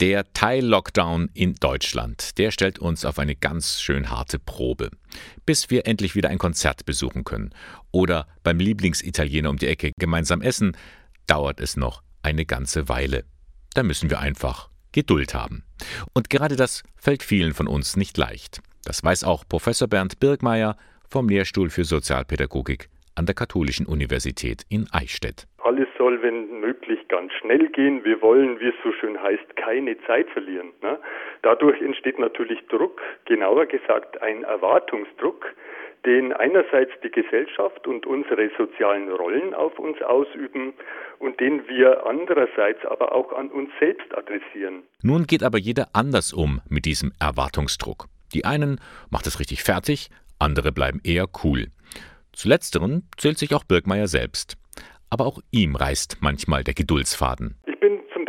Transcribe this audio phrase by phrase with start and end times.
[0.00, 4.88] Der Teil-Lockdown in Deutschland, der stellt uns auf eine ganz schön harte Probe.
[5.44, 7.50] Bis wir endlich wieder ein Konzert besuchen können
[7.90, 10.74] oder beim Lieblingsitaliener um die Ecke gemeinsam essen,
[11.26, 13.24] dauert es noch eine ganze Weile.
[13.74, 15.64] Da müssen wir einfach Geduld haben.
[16.14, 18.62] Und gerade das fällt vielen von uns nicht leicht.
[18.84, 20.78] Das weiß auch Professor Bernd Birgmeier
[21.10, 22.88] vom Lehrstuhl für Sozialpädagogik
[23.20, 25.46] an der Katholischen Universität in Eichstätt.
[25.62, 28.02] Alles soll, wenn möglich, ganz schnell gehen.
[28.02, 30.70] Wir wollen, wie es so schön heißt, keine Zeit verlieren.
[30.80, 30.98] Ne?
[31.42, 35.54] Dadurch entsteht natürlich Druck, genauer gesagt ein Erwartungsdruck,
[36.06, 40.72] den einerseits die Gesellschaft und unsere sozialen Rollen auf uns ausüben
[41.18, 44.84] und den wir andererseits aber auch an uns selbst adressieren.
[45.02, 48.06] Nun geht aber jeder anders um mit diesem Erwartungsdruck.
[48.32, 48.80] Die einen
[49.10, 50.08] macht es richtig fertig,
[50.38, 51.66] andere bleiben eher cool.
[52.32, 54.56] Zu letzteren zählt sich auch Birkmeier selbst.
[55.08, 57.58] Aber auch ihm reißt manchmal der Geduldsfaden.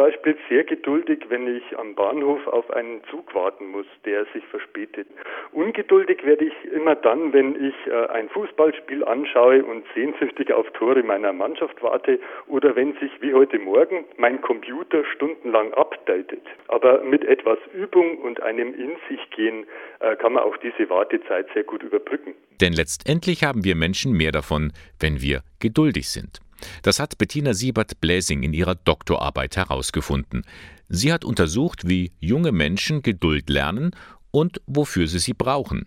[0.00, 5.06] Beispiel sehr geduldig, wenn ich am Bahnhof auf einen Zug warten muss, der sich verspätet.
[5.52, 11.02] Ungeduldig werde ich immer dann, wenn ich äh, ein Fußballspiel anschaue und sehnsüchtig auf Tore
[11.02, 16.46] meiner Mannschaft warte oder wenn sich wie heute Morgen mein Computer stundenlang updatet.
[16.68, 19.66] Aber mit etwas Übung und einem In sich gehen
[19.98, 22.34] äh, kann man auch diese Wartezeit sehr gut überbrücken.
[22.62, 26.40] Denn letztendlich haben wir Menschen mehr davon, wenn wir geduldig sind.
[26.82, 30.44] Das hat Bettina Siebert-Bläsing in ihrer Doktorarbeit herausgefunden.
[30.88, 33.92] Sie hat untersucht, wie junge Menschen Geduld lernen
[34.30, 35.86] und wofür sie sie brauchen.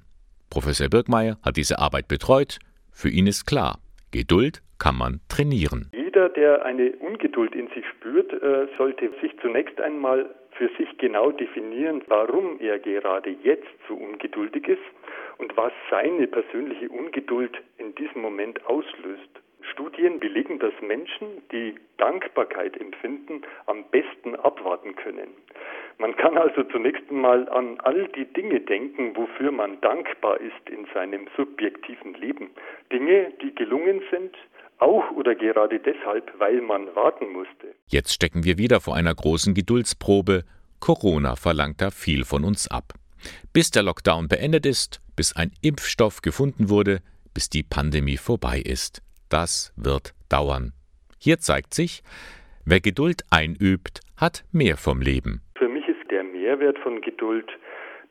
[0.49, 2.59] Professor Birkmeier hat diese Arbeit betreut.
[2.91, 3.79] Für ihn ist klar,
[4.11, 5.89] Geduld kann man trainieren.
[5.93, 11.31] Jeder, der eine Ungeduld in sich spürt, äh, sollte sich zunächst einmal für sich genau
[11.31, 14.81] definieren, warum er gerade jetzt so ungeduldig ist
[15.37, 19.32] und was seine persönliche Ungeduld in diesem Moment auslöst.
[19.73, 25.29] Studien belegen, dass Menschen, die Dankbarkeit empfinden, am besten abwarten können.
[25.97, 30.87] Man kann also zunächst einmal an all die Dinge denken, wofür man dankbar ist in
[30.93, 32.49] seinem subjektiven Leben.
[32.91, 34.35] Dinge, die gelungen sind,
[34.79, 37.75] auch oder gerade deshalb, weil man warten musste.
[37.87, 40.43] Jetzt stecken wir wieder vor einer großen Geduldsprobe.
[40.79, 42.93] Corona verlangt da viel von uns ab.
[43.53, 46.99] Bis der Lockdown beendet ist, bis ein Impfstoff gefunden wurde,
[47.33, 49.01] bis die Pandemie vorbei ist.
[49.33, 50.73] Das wird dauern.
[51.17, 52.03] Hier zeigt sich,
[52.67, 55.41] wer Geduld einübt, hat mehr vom Leben.
[55.57, 57.49] Für mich ist der Mehrwert von Geduld,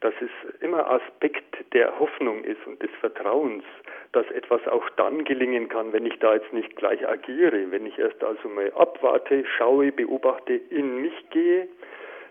[0.00, 3.62] dass es immer Aspekt der Hoffnung ist und des Vertrauens,
[4.10, 7.96] dass etwas auch dann gelingen kann, wenn ich da jetzt nicht gleich agiere, wenn ich
[8.00, 11.68] erst also mal abwarte, schaue, beobachte, in mich gehe.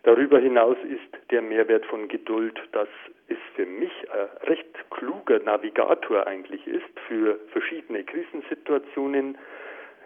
[0.04, 2.88] Darüber hinaus ist der Mehrwert von Geduld, dass
[3.28, 9.38] es für mich ein recht kluger Navigator eigentlich ist für verschiedene Krisensituationen.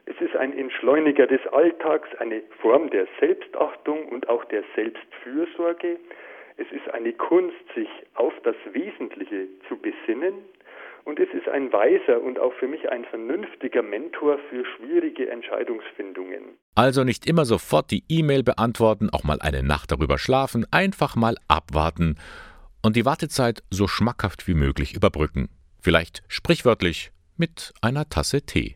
[0.06, 5.98] Es ist ein Entschleuniger des Alltags, eine Form der Selbstachtung und auch der Selbstfürsorge.
[6.58, 10.34] Es ist eine Kunst, sich auf das Wesentliche zu besinnen.
[11.06, 16.58] Und es ist ein weiser und auch für mich ein vernünftiger Mentor für schwierige Entscheidungsfindungen.
[16.74, 21.36] Also nicht immer sofort die E-Mail beantworten, auch mal eine Nacht darüber schlafen, einfach mal
[21.48, 22.18] abwarten
[22.82, 25.50] und die Wartezeit so schmackhaft wie möglich überbrücken.
[25.80, 28.76] Vielleicht sprichwörtlich mit einer Tasse Tee.